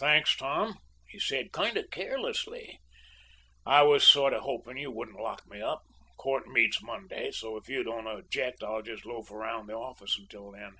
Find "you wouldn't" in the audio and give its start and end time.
4.78-5.20